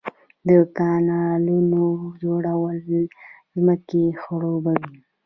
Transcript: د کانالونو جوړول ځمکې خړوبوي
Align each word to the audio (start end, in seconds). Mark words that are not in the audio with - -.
د 0.47 0.49
کانالونو 0.77 1.85
جوړول 2.21 2.77
ځمکې 3.53 4.03
خړوبوي 4.21 4.93